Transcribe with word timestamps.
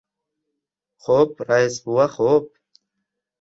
—Xo‘p, 1.07 1.43
rais 1.51 1.77
bova, 1.89 2.09
xo‘p. 2.17 2.51